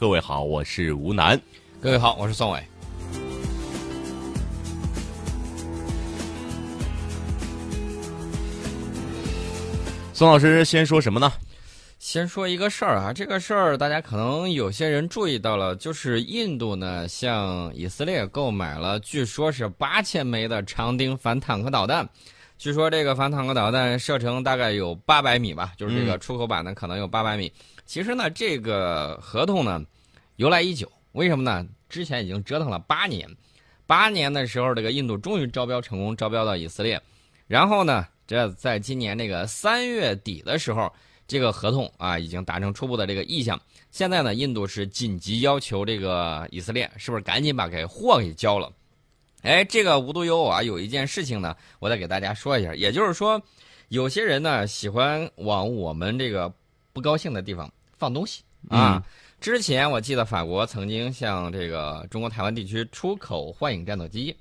[0.00, 1.38] 各位好，我是吴楠。
[1.78, 2.64] 各位好，我是宋伟。
[10.14, 11.30] 宋老师先说什么呢？
[11.98, 22.08] 先说一个事儿啊，这个事儿大家可能有些人注意到了，就是印度呢向以色列购买了，据说是八千枚的长钉反坦克导弹。
[22.56, 27.52] 据说这个反坦克导弹射程大概有八百米吧，就是这个出口版的可能有八百米。
[27.90, 29.84] 其实呢，这个合同呢
[30.36, 31.66] 由来已久，为什么呢？
[31.88, 33.28] 之前已经折腾了八年，
[33.84, 37.02] 八年的时候，这个印度终于招标成功，招标到以色列，
[37.48, 38.06] 然后呢？
[38.28, 40.88] 这在今年这个三月底的时候，
[41.26, 43.60] 这个合同啊已经达成初步的这个意向。
[43.90, 48.72] 现在呢，印度是紧急要求这个以色列是不是赶紧把给货给交了？
[49.42, 52.72] 哎，这个无独有偶啊，有一件事情呢，我再给大家说一下。
[52.72, 53.42] 也就是说，
[53.88, 56.54] 有些人呢喜欢往我们这个
[56.92, 57.68] 不高兴的地方
[58.00, 59.00] 放东西啊。
[59.40, 64.36] 之前我记得法国曾经向这个中国台湾地区出口幻影战斗机。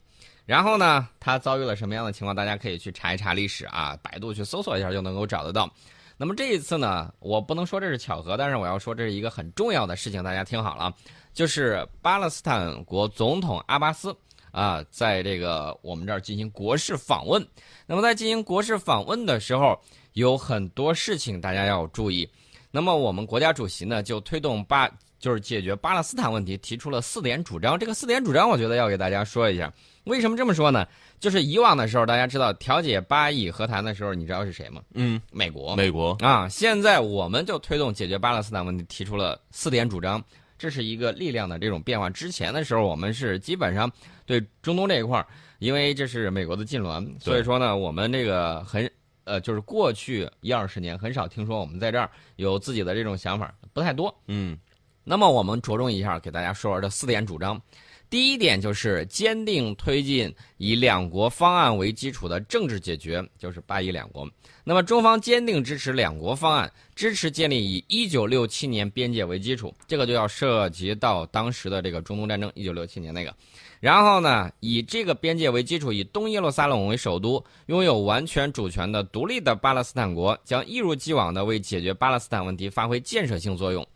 [0.46, 2.36] 然后呢，它遭遇了什么样的情况？
[2.36, 5.72] 大家可以去查一查历史啊，百度去搜索一下就能够找得到。
[6.18, 10.92] 那么这一次呢，我不能说这是巧合，但是我要说这是一个很重要的事情，大家听好了，
[11.36, 14.14] 就是巴勒斯坦国总统阿巴斯
[14.52, 17.48] 啊，在这个我们这儿进行国事访问。
[17.86, 19.80] 那么在进行国事访问的时候，
[20.14, 22.28] 有很多事情大家要注意。
[22.72, 24.89] 那么我们国家主席呢，就推动巴，
[25.20, 27.78] 就是解决巴勒斯坦问题，提出了四点主张。
[27.80, 29.72] 这个四点主张，我觉得要给大家说一下。
[30.06, 30.88] 为什么这么说呢？
[31.20, 34.81] 就是以往的时候，大家知道调解巴以和谈的时候，你知道是谁吗？
[34.94, 35.76] 嗯，美国。
[35.76, 40.23] 美国啊，现在我们就推动解决巴勒斯坦问题，提出了四点主张，
[40.58, 42.09] 这是一个力量的这种变化。
[42.09, 43.92] 之前的时候，我们是基本上
[44.26, 45.28] 对中东这一块儿，
[45.59, 48.89] 因为这是美国的禁脔，所以说呢，我们这个很
[49.30, 54.14] 呃，就是过去一二十年很少听说我们在这儿有自己的这种想法，不太多。
[54.26, 54.58] 嗯，
[55.04, 57.62] 那么我们着重一下，给大家说说这四点主张。
[58.10, 64.28] 第一点就是坚定推进以两国方案为基础的政治解决，就是巴以两国。
[64.64, 73.33] 那么中方坚定支持两国方案，支持建立以一九六七年边界为基础，这个就要涉及到当时的这个中东战争，一九六七年那个。
[73.80, 83.88] 然后呢，以这个边界为基础，以东耶路撒冷为首都，拥有完全主权的独立的巴勒斯坦国，将一如既往的为解决巴勒斯坦问题发挥建设性作用。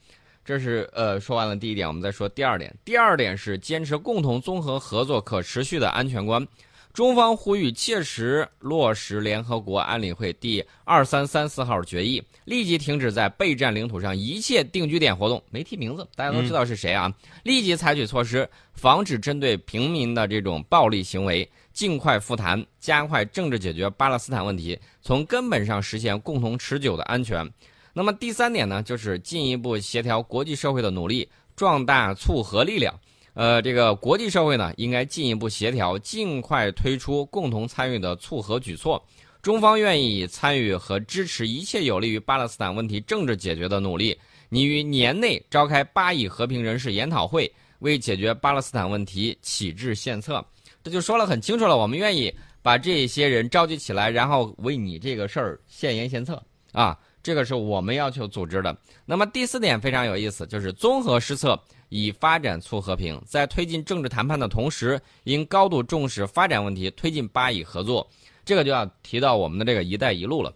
[0.46, 2.76] 这是呃说完了第一点，我们再说第二点。
[2.84, 6.46] 第二点是坚持共同综合合作可持续的安全观。
[6.94, 15.42] 中方呼吁切实落实联合国安理会第二三三四号决议，立即停止在备战领土上一切定居点活动。
[15.50, 17.12] 没提名字，大家都知道是谁啊？
[17.42, 27.50] 立即采取措施，防止针对平民的这种暴力行为，尽快复谈，加快政治解决巴勒斯坦问题，从根本上实现共同持久的安全。
[27.94, 33.00] 那么第三点呢，就是进一步协调国际社会的努力，壮大促和力量。
[33.36, 39.04] 呃，这个国际社会呢，应该进一步协调，尽快推出共同参与的促和举措。
[39.42, 44.18] 中方愿意参与和支持一切有利于巴勒斯坦问题政治解决的努力。
[44.50, 50.44] 拟于年内召开巴以和平人士研讨会，为解决巴勒斯坦问题启智献策。
[50.84, 56.98] 这就说了很清楚了，我们愿意把这些人召集起来，然后为你这个事儿献言献策啊。
[57.24, 58.78] 这个是我们要求组织的。
[59.06, 61.58] 那么第四点非常有意思，就是综合施策
[61.88, 68.06] 以发展促和平，在推进政治谈判的同时，应高度重视发展问题，推进巴以合作。
[68.44, 70.54] 这个就要提到我们的这个“一带一路”了。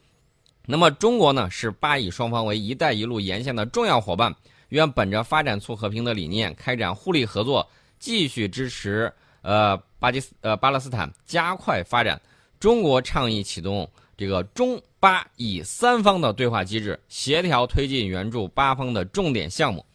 [0.65, 4.35] 那么中国呢，是巴以双方为“一带一路”沿线的重要伙伴，
[4.69, 7.65] 愿本着发展促和平的理念，开展互利合作，
[7.97, 9.09] 继续支持
[9.41, 12.21] 呃巴基斯呃巴勒斯坦加快发展。
[12.59, 14.77] 中国倡议启动这个中。
[14.99, 19.85] 巴以三方的对话机制协调推进援助巴方的重点项目。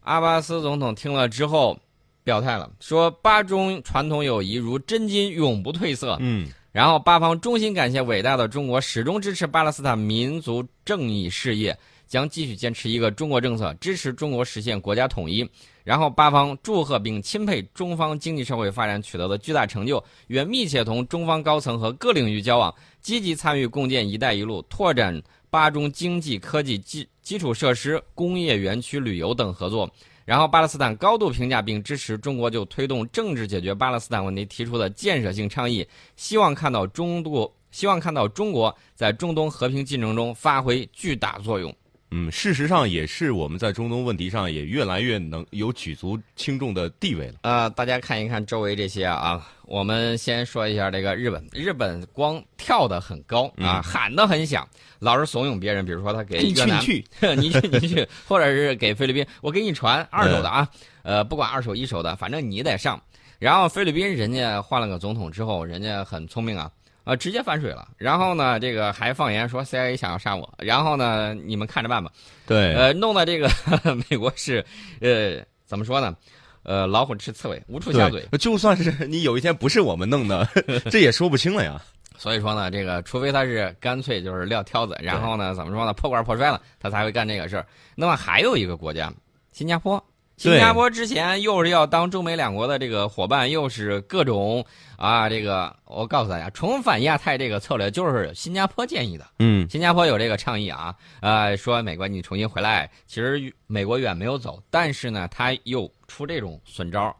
[0.00, 1.78] 阿巴斯总统听了之后，
[2.24, 6.16] 表态了，说巴中传统友谊如真金，永不褪色。
[6.20, 11.78] 嗯，然后巴方衷心感谢伟大的中国，始终支持巴勒斯坦民族正义事业。
[12.12, 15.48] 将继续坚持一个中国政策，支持中国实现国家统一。
[15.82, 29.90] 然后，巴方祝贺并钦佩中方经济社会发展取得的巨大成就，愿密切同中方高层和各领域交往，积极参与共建“一带一路”，拓展巴中经济、科技基基础设施、工业园区、旅游等合作。
[30.26, 41.74] 然后，巴勒斯坦高度评价并支持中国就推动政治解决巴勒斯坦问题提出的建设性倡议，希望看到中度，希望看到中国在中东和平进程中发挥巨大作用。
[42.14, 47.34] 嗯，事实上也是我们在中东问题上也越来越能有举足轻重的地位了。
[47.42, 54.68] 呃，大家看一看周围这些啊，我们先说一下这个日本，日本光跳得很高啊，喊得很响，
[54.98, 57.04] 老是怂恿别人，比如说他给越南，你去
[57.36, 60.68] 你去你去，或者是给菲律宾，我给你传二手的啊，
[61.02, 63.02] 呃，不管二手一手的，反正你得上。
[63.38, 66.70] 然后菲律宾人家换了个总统之后，人家很聪明啊。
[67.04, 67.88] 啊，直接反水了。
[67.98, 70.52] 然后呢，这个还放言说 CIA 想要杀我。
[70.58, 72.10] 然后呢，你们看着办吧。
[72.46, 73.50] 对，呃，弄的这个
[74.10, 74.64] 美国是，
[75.00, 76.14] 呃，怎么说呢？
[76.62, 78.24] 呃，老虎吃刺猬，无处下嘴。
[78.38, 80.48] 就算是你有一天不是我们弄的，
[80.90, 81.82] 这也说不清了呀。
[82.16, 87.66] 所以说呢，这个除非他是干脆就是撂挑子，然后呢，怎么说呢，破罐破摔了，他才会干这个事儿。
[87.96, 89.12] 那么还有一个国家，
[89.50, 90.02] 新加坡。
[90.42, 94.64] 新加坡之前又是要当中美两国的这个伙伴，又是各种
[94.96, 99.24] 啊，这个我告诉大家，重返亚太这个策略就是新加坡建议的。
[99.38, 107.14] 嗯，新加坡有这个倡议啊，呃，说美国你重新回来，其实美国远没有走，但是呢，他又出这种损招。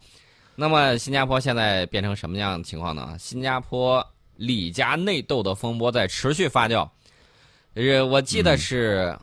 [0.57, 3.15] 那么新加坡现在变成什么样的情况呢？
[3.21, 4.05] 新加坡
[4.35, 6.89] 李家内斗的风波在持续发酵。
[7.75, 9.17] 呃，我记得是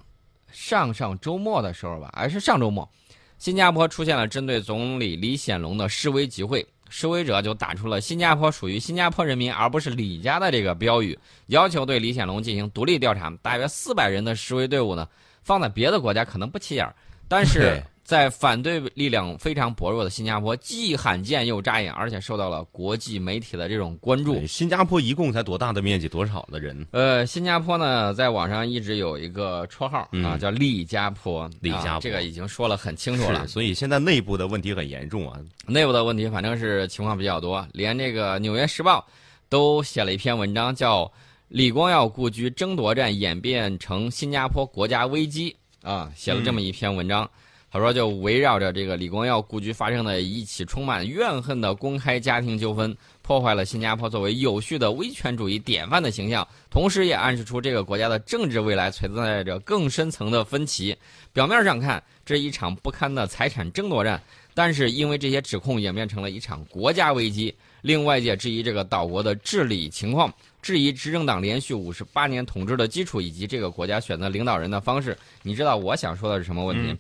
[0.54, 2.90] 上上周末的时候吧，还是上周末。
[3.40, 13.34] 新加坡出现了针对总理李显龙的示威集会，示威者就打出了“新加坡属于新加坡人民，而不是李家”的这个标语，要求对李显龙进行独立调查。
[13.42, 15.08] 大约四百人的示威队伍呢，
[15.42, 16.94] 放在别的国家可能不起眼儿，
[17.28, 17.82] 但是。
[18.10, 24.44] 在反对力量非常薄弱的新加坡，既罕见又扎眼，而且受到了国际媒体的这种关注。
[24.48, 26.88] 新加坡一共才多大的面积，多少的人？
[26.90, 31.48] 呃，新加坡呢，在网上一直有一个绰号啊，叫“利家坡”。
[31.62, 33.46] 利家坡，这个已经说了很清楚了。
[33.46, 35.40] 所以现在内部的问题很严重啊。
[35.68, 39.08] 内部的问题反正是情况比较多，连这个《纽约时报》
[39.50, 41.04] 都写了一篇文章，叫
[41.50, 45.56] 《李光耀故居争夺战演变成新加坡国家危机》
[45.88, 47.30] 啊，写了这么一篇文章。
[47.72, 60.98] 他说：“就围绕着这个李光耀故居发生的一起充满怨恨的公开家庭纠纷，破坏了新加坡作为有序的威权主义典范的形象，同时也暗示出这个国家的政治未来存在着更深层的分歧。
[61.32, 64.20] 表面上看，这一场不堪的财产争夺战，
[64.56, 75.16] 但是因为这些指控演变成了一场国家危机，令外界质疑这个岛国的治理情况，质疑执政党连续五十八年统治的基础，以及这个国家选择领导人的方式。
[75.44, 76.92] 你知道我想说的是什么问题？”，《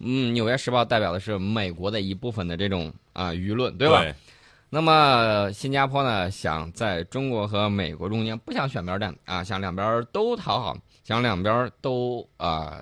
[0.00, 4.02] 纽约时报》代表的是美国的一部分的这种啊舆论，对吧？
[4.70, 12.80] 那么新加坡呢，想在中国和美国中间不想选边站啊，想两边都讨好，想两边都啊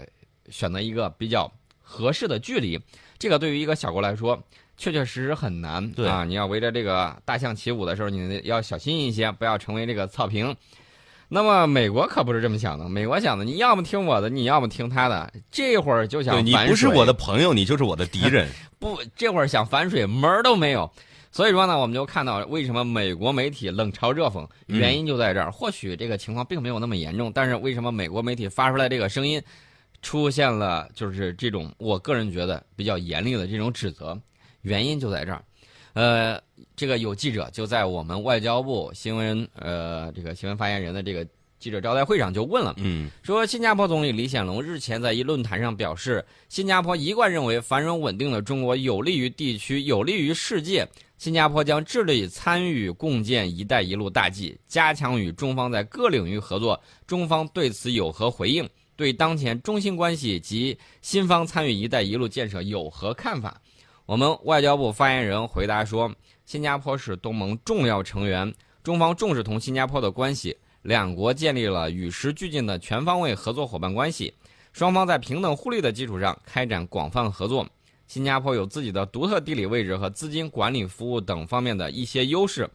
[0.50, 1.50] 选择一个比较
[1.80, 2.78] 合适的距离。
[3.18, 4.38] 这个对于一个小国来说，
[4.76, 6.24] 确确实实很难啊！
[6.24, 10.54] 你要围着这个大象起舞的时候，你要小心一些，不要成为这个草坪。
[11.28, 15.30] 那么美国可不是这么想的，美国想的，你要么听我的，你要么听他的。
[15.50, 18.48] 这会儿就想，你不是我的朋友，你就是我的敌人。
[18.80, 20.90] 不，这会儿想反水门儿都没有。
[21.30, 25.52] 所以说呢，我们就看到为什么美国媒体冷嘲热讽，原因就在这儿。
[25.52, 29.40] 或许这个情况并没有那么严重，但是为什么美国媒体发出来这个声音，
[30.00, 34.18] 出现了就是这种我个人觉得比较严厉的这种指责，
[34.62, 35.44] 原因就在这儿。
[35.92, 36.40] 呃，
[36.76, 41.26] 这个有记者就在我们外交部新闻呃这个新闻发言人的这个
[41.58, 50.88] 记者招待会上就问了，嗯，说新加坡总理李显龙日前在一论坛上表示，新加坡一贯认为繁荣稳定的中国有利于地区，有利于世界。
[51.16, 56.80] 新加坡将致力参与共建“一带一路”大计，加强与中方在各领域合作。
[57.08, 58.64] 中方对此有何回应？
[58.94, 63.60] 对当前中新关系及新方参与“一带一路”建设有何看法？
[64.08, 66.10] 我们外交部发言人回答说
[66.46, 74.32] ：“新加坡是东盟重要成员，中方重视同新加坡的关系，两国建立了与时俱进的全方位合作伙伴关系，
[74.72, 77.68] 双方在平等互利的基础上开展广泛合作。
[78.06, 82.66] 新加坡有自己的独特地理位置和资金管理服务等方面的一些优势，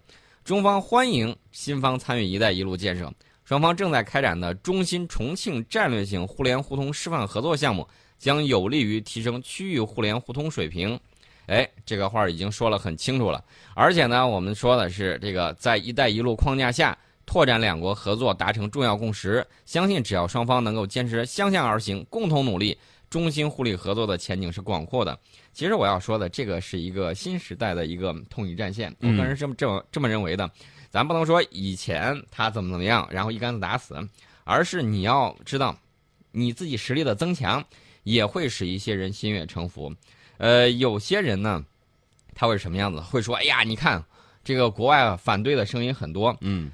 [0.44, 3.12] 中方欢迎新方参与‘一带一路’建设。
[3.44, 7.88] 双方正在开展的中新重庆战略性互联互通示范合作项目，
[8.20, 11.00] 将有利于提升区域互联互通水平。”
[11.48, 13.44] 哎，这个话已经说了很清楚了，
[13.76, 19.46] 而且呢，我们说的是这个在“一带一路”框架下拓展两国合作，达成重要共识。
[19.66, 22.78] 相信只要双方能够坚持相向而行，共同努力，
[23.10, 25.18] 中心互利合作的前景是广阔的。
[25.52, 30.50] 其实我要说的，这个是一个新时代的一个统一战线，我个人这么这么这么认为的。
[30.90, 33.96] 咱不能说以前他怎么怎么样，然后一竿子打死，
[34.44, 35.76] 而是你要知道，
[36.32, 37.64] 你自己实力的增强，
[38.04, 39.94] 也会使一些人心悦诚服。
[40.38, 41.64] 呃，有些人呢，
[42.34, 43.00] 他会什么样子？
[43.00, 44.04] 会说：“哎呀，你看，
[44.44, 46.72] 这个国外反对的声音很多。”嗯，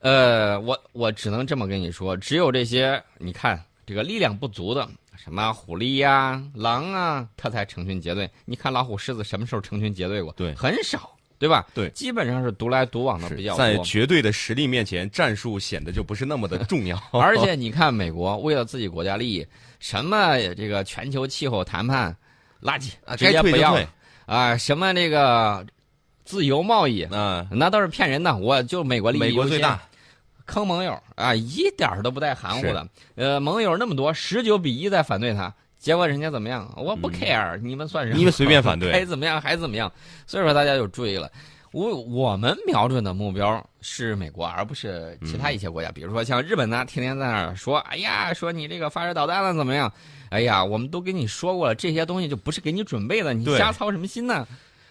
[0.00, 8.28] 呃，我我只能这么跟你说，只有这些你看这个力量不足的什么狐狸呀、狼啊，它才成群结队。
[8.44, 10.32] 你看老虎、狮子什么时候成群结队过？
[10.32, 11.64] 对很少，对吧？
[11.74, 13.78] 对基本上是独来独往的比较多在。
[13.78, 17.00] 绝对的实力面前，战术显得就不是那么的重要。
[17.12, 19.46] 而且 你看，美国为了自己国家利益，
[19.78, 22.16] 什么这个全球气候谈判，
[22.62, 23.76] 垃圾啊，直接不要
[24.26, 24.56] 啊！
[24.56, 25.66] 什么这个
[26.24, 28.36] 自由贸易，嗯，那都是骗人的。
[28.36, 29.80] 我就美国利益美国最大，
[30.46, 32.86] 坑盟友啊，一点都不带含糊的。
[33.16, 36.72] 呃，盟友那么多，十九比一在反对他，结果人家怎么样？
[36.76, 38.16] 我不嗯 care，、你们算什么？
[38.16, 39.90] 你们随便反对 该怎么样还怎么样。
[40.26, 41.30] 所以说大家就注意了。
[41.72, 45.90] 我我们瞄准的目标是美国，而不是其他一些国家。
[45.90, 49.90] 比如说像日本呢，天天在那儿说：“哎呀，说你这个发射导弹了怎么样？”
[50.32, 54.48] 哎呀，我们都跟你说过了，这些东西就不是给你准备的，你瞎操什么心呢？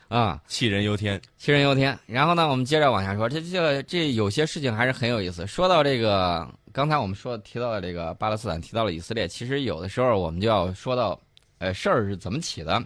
[0.07, 1.19] 啊，杞人忧天。
[1.39, 1.97] 杞人忧天。
[2.05, 5.47] 然后呢，我们接着往下说，这这这有些事情还是很有意思。
[5.47, 11.19] 说到这个，刚才我们说提到了这个巴勒斯坦，提到了以色列，其实有的时候我们就要说到，
[11.57, 12.79] 呃，事儿是怎么起的，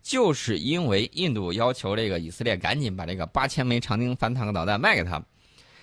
[0.00, 5.20] 就是因为印度要求这个以色列赶紧把这个八千枚长钉反坦克导弹卖给他。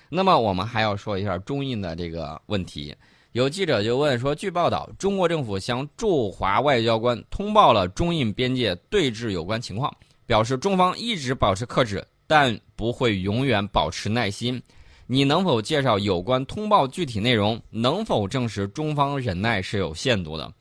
[0.07, 2.95] 那么我们还要说一下中印的这个问题。
[3.33, 9.91] 有记者就问说，据报道，中国政府向驻华外交官通报了中印边界对峙有关情况。
[10.27, 14.61] 表示中方一直保持克制，但不会永远保持耐心。
[15.07, 17.59] 你能否介绍有关通报具体内容？
[17.71, 20.53] 能否证实中方忍耐是有限度的？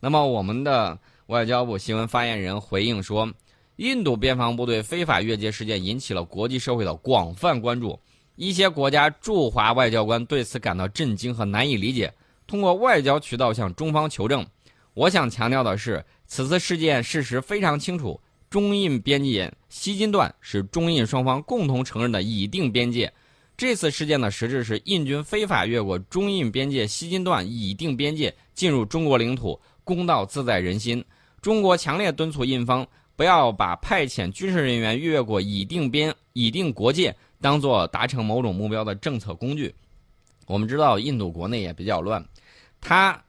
[0.00, 3.32] 那么，我们的外交部新闻发言人回应说，
[3.76, 7.96] 印度边防部队非法越界事件引起了国际社会的广泛关注，
[8.36, 12.12] 一些国家驻华外交官对此感到震惊和难以理解，
[12.46, 14.46] 通过外交渠道向中方求证。
[14.94, 18.20] 我想强调的是，此次事件事实非常清楚。
[18.48, 23.12] 中印边界西金段是中印双方共同承认的已定边界。
[23.56, 31.04] 这次事件的实质是印军非法越过中印边界西金段已定边界，进入中国领土，公道自在人心。
[31.40, 39.74] 中国强烈敦促印方不要把派遣军事人员越过已定边、已定国界当做达成某种目标的政策工具。
[40.46, 42.24] 我们知道，印度国内也比较乱，
[42.80, 43.20] 他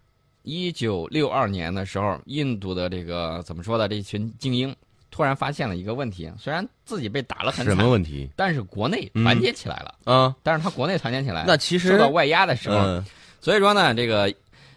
[0.44, 4.76] 一九六二年的时候，印度的这个怎么说的这群精英。
[5.10, 8.30] 突然发现了一个问题，虽然自己被打了很惨，什么问题？
[8.36, 9.96] 但是国内团结起来了。
[10.04, 13.04] 啊，但是他国内团结起来，那其实受到外压的时候，嗯
[13.40, 14.30] 所以说呢，这个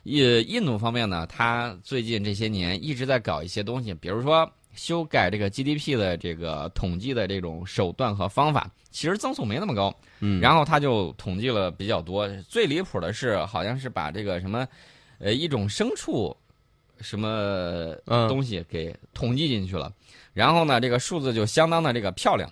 [0.05, 9.95] 印印度方面呢，他最近这些年一直在搞一些东西，比如说修改这个 GDP 的这个统计的这种手段和方法，其实增速没那么高。
[10.21, 14.67] 嗯，然后他就统计了比较多，最离谱的是，好像是把这个什么，
[15.19, 16.37] 呃，一种牲畜
[17.01, 19.93] 什么嗯东西给统计进去了。
[20.33, 22.51] 然后呢，这个数字就相当的这个漂亮。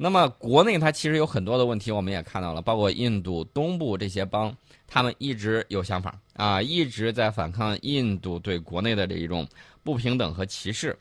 [0.00, 4.56] 那么国内它其实有很多的问题，我们也看到了，包括印度东部这些邦，
[4.86, 9.44] 他们一直有想法啊，一直在反抗印度对国内的这一种
[9.82, 10.96] 不平等和歧视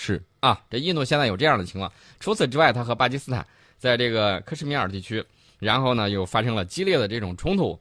[0.00, 0.62] 是啊。
[0.70, 1.92] 这印度现在有这样的情况。
[2.20, 3.44] 除此之外，它和巴基斯坦
[3.78, 5.24] 在这个克什米尔地区，
[5.58, 7.76] 然后呢又发生了激烈的这种冲突。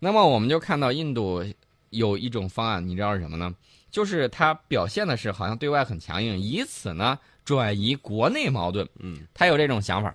[0.00, 1.44] 那么我们就看到印度
[1.90, 3.54] 有一种方案，你知道是什么呢？
[3.90, 8.88] 就是它表现的是好像对外很强硬，以此呢转移国内矛盾。
[8.98, 10.12] 嗯，他有这种想法。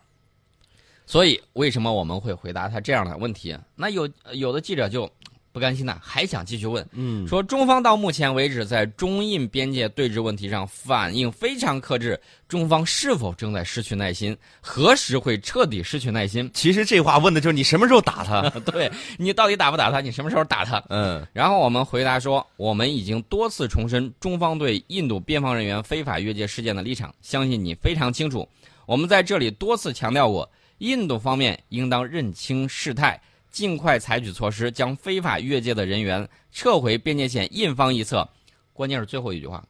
[1.05, 3.55] 所以为什么我们会回答他这样的问题？
[3.75, 5.09] 那有有的记者就
[5.55, 12.19] 不甘心呐，还想继续问，嗯说中方到目前为止在中印边界对峙问题上反应非常克制，
[12.49, 14.35] 中方是否正在失去耐心？
[14.59, 16.51] 何时会彻底失去耐心？
[16.53, 18.49] 其实这话问的就是你什么时候打他？
[18.69, 20.01] 对你到底打不打他？
[20.01, 20.83] 你什么时候打他？
[20.89, 28.45] 嗯然后我们回答说，我们已经多次重申中方对印度边防人员非法越界事件的立场，相信你非常清楚。
[28.85, 33.19] 我们在这里多次强调过，印度方面应当认清事态，
[33.55, 38.27] 尽快采取措施，将非法越界的人员撤回边界线印方一侧。
[38.73, 39.63] 关键是最后一句话，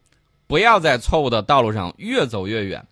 [0.48, 2.84] 不要在错误的道路上越走越远。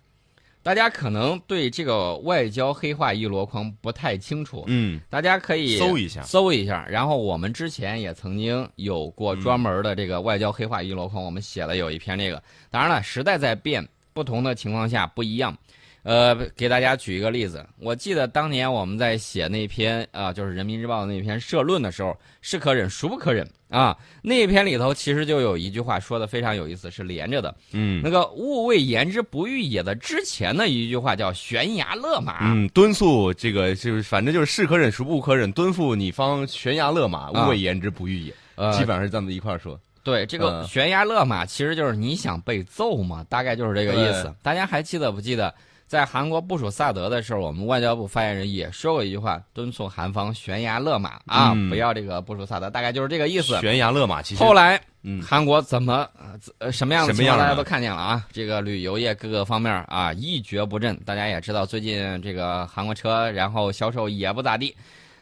[0.62, 6.86] 大家可能对这个外交黑话一箩筐不太清楚，嗯，大家可以搜一下搜一下。
[6.88, 12.42] 然后我们之前也曾经有过专门的这个外交黑话一箩筐，我们写了有一篇这个。
[12.70, 15.58] 当然了，时代在变，不同的情况下不一样。
[16.04, 23.98] 呃，给大家举一个例子，我记得当年我们在写那篇啊、就是人民日报的那篇社论的时候，是可忍孰不可忍啊？
[24.22, 27.56] 那篇里头其实就有一句话说的非常有意思，是连着的。
[27.72, 32.40] 嗯那个“勿谓言之不欲也”的之前的一句话叫“悬崖勒马”。
[32.52, 39.80] 嗯，敦促这个就是反正就是是可忍孰不可忍，敦促你方悬崖勒马，啊勿谓言之不欲也，呃，基本上是这么一块儿说。
[40.04, 44.36] 对，这个嗯悬崖勒马其实就是你想被揍嘛，大概就是这个意思。
[44.42, 45.54] 大家还记得不记得，
[45.94, 53.60] 在韩国部署萨德的时候，我们外交部发言人也说过一句话，敦促韩方悬崖勒马啊，嗯不要这个部署萨德，大概就是这个意思。
[53.60, 56.10] 悬崖勒马，其实后来，嗯韩国怎么
[56.58, 61.00] 呃什么样的情况大家都看见了啊，这个旅游业各个方面啊一蹶不振。
[61.06, 64.76] 大家也知道，最近这个韩国车然后销售也不咋地，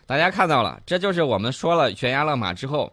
[0.05, 2.89] 大家看到了，这就是我们说了悬崖勒马之后。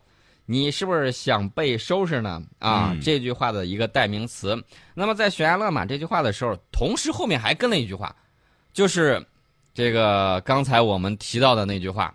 [0.50, 2.42] 你是不是想被收拾呢？
[2.58, 4.56] 啊，嗯这句话的一个代名词。
[4.94, 8.16] 那么在悬崖勒马这句话的时候，同时后面还跟了一句话，
[8.72, 9.22] 就是
[9.74, 12.14] 这个刚才我们提到的那句话。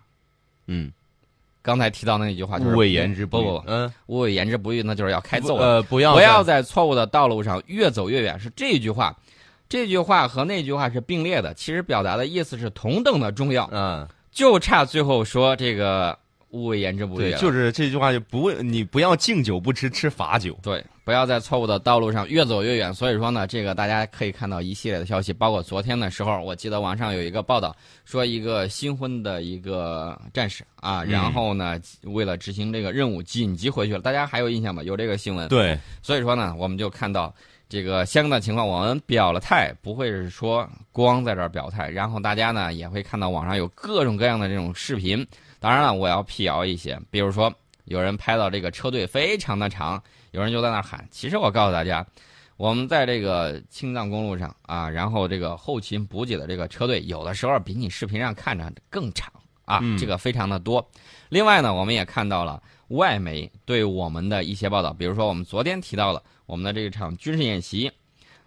[0.66, 0.90] 嗯，
[1.62, 5.64] 刚才提到的那句话就是勿谓言之不不不，不嗯，勿谓言之不预，那就是要开揍了。
[5.64, 9.16] 呃，不要不要在错误的道路上越走越远，是这句话。
[9.68, 16.18] 这句话和那句话是并列的，其实表达的意思是同等的重要，嗯，就差最后说这个
[16.54, 22.94] 勿谓言之不预对，就是这句话就不问你不要敬酒不吃吃罚酒，对，不要在错误的道路上越走越远。
[22.94, 34.00] 所以说呢，这个大家可以看到一系列的消息，包括昨天的时候，我记得网上有一个报道，说一个新婚的一个战士啊，嗯然后呢，为了执行这个任务紧急回去了。
[34.00, 34.80] 大家还有印象吗？
[34.84, 35.48] 有这个新闻。
[35.48, 37.34] 对，所以说呢，我们就看到
[37.68, 45.26] 这个相应的情况，我们表了态，不会是说光在这儿表态，然后大家呢也会看到网上有各种各样的这种视频。
[45.64, 47.50] 当然了，我要辟谣一些，比如说
[47.86, 50.02] 有人拍到这个车队非常的长，
[50.32, 51.08] 有人就在那儿喊。
[51.10, 52.06] 其实我告诉大家，
[52.58, 59.32] 我们在这个青藏公路上啊，然后这个后勤补给的这个车队，有的时候比你视频上看着更长
[59.64, 60.86] 啊，嗯这个非常的多。
[61.30, 67.90] 另外呢，我们也看到了外媒对我们的一些报道，比如说我们昨天提到了我们的这场军事演习，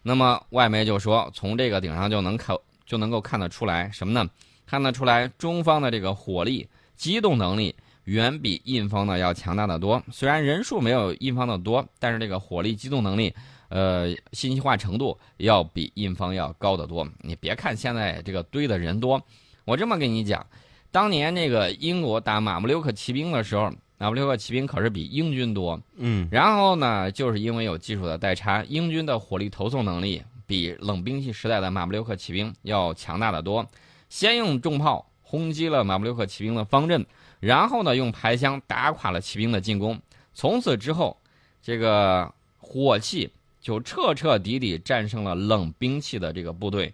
[0.04, 2.56] 那么外媒就说从这个顶上就能看
[2.86, 4.30] 就能够看得出来什么呢？
[4.68, 6.68] 看得出来中方的这个火力、
[6.98, 7.74] 机动能力
[8.04, 10.04] 远比印方的要强大的多。
[10.12, 13.34] 虽然人数没有印方的多，但是这个火力、机动能力。
[13.70, 17.06] 呃，信息化程度要比印方要高得多。
[17.20, 19.22] 你别看现在这个堆的人多，
[19.66, 20.48] 我这么跟你讲，
[20.90, 25.78] 当年那个英国打马布留克骑兵的时候，马布留克骑兵可是比英军多。
[25.98, 33.68] 嗯，然后呢，就是因为有技术的代差，英军的火力投送能力比冷兵器时代的马布留克骑兵要强大的多。
[34.08, 37.06] 先用重炮轰击了马布留克骑兵的方阵，
[37.42, 40.00] 然后呢，用排枪打垮了骑兵的进攻。
[40.34, 41.18] 从此之后，
[41.62, 43.30] 这个火器
[43.60, 46.94] 就彻彻底底战胜了冷兵器的这个部队。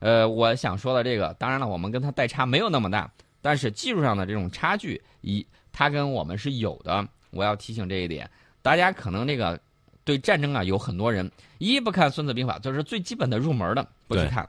[0.00, 3.08] 呃，我想说的这个，当然了，我们跟他代差没有那么大，
[3.40, 7.06] 但是技术上的这种差距，一他跟我们是有的。
[7.30, 8.28] 我要提醒这一点，
[8.60, 9.60] 大家可能这个
[10.04, 14.48] 对战争啊有很多人一不看《孙子兵法》，就是最基本的入门的不去看，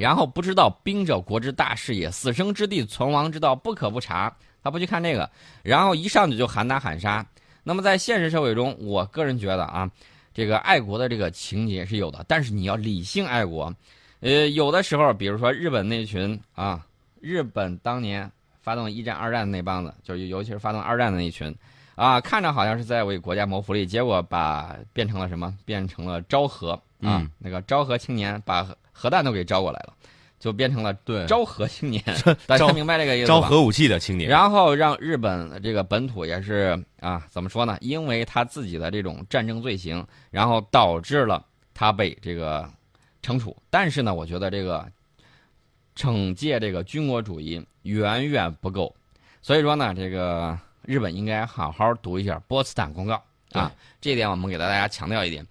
[0.00, 4.34] 然后不知道兵者国之大事也，死生之地，存亡之道，不可不察。
[4.62, 5.30] 他不去看这个，
[5.62, 7.24] 然后一上去就喊打喊杀。
[7.62, 9.90] 那么在现实社会中，我个人觉得啊，
[10.34, 13.72] 这个爱国的这个情节是有的，但是你要理性爱国。
[14.20, 16.84] 呃，有的时候，比如说日本那群啊，
[17.20, 21.54] 日本当年发动一战、二战的那帮子，就是尤其是发动二战的那群，
[21.94, 25.56] 啊，看着好像是在为国家谋福利，结果把变成了什么？
[25.64, 28.68] 变成了昭和啊，嗯那个昭和青年把
[29.00, 29.94] 核核弹都给招过来了，
[30.38, 32.04] 就变成了对，昭和青年。
[32.46, 33.34] 大家明白这个意思吧？
[33.34, 37.78] 招核武器的青年，然后让日本这个本土也是啊，怎么说呢？
[37.80, 42.68] 因为他自己的这种战争罪行，然后导致了他被这个
[43.22, 43.56] 惩处。
[43.70, 44.86] 但是呢，我觉得这个
[45.96, 48.94] 惩戒这个军国主义远远不够，
[49.40, 55.46] 所以说呢，这个日本应该好好读一下波茨坦公告啊，这一点我们给大家强调一点。